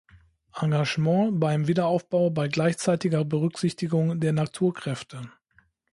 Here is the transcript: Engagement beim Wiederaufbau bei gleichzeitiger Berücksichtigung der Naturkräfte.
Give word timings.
Engagement 0.59 1.39
beim 1.39 1.67
Wiederaufbau 1.67 2.31
bei 2.31 2.47
gleichzeitiger 2.47 3.23
Berücksichtigung 3.23 4.19
der 4.19 4.33
Naturkräfte. 4.33 5.29